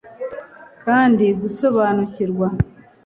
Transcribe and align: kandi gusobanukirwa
kandi 0.83 1.25
gusobanukirwa 1.41 2.47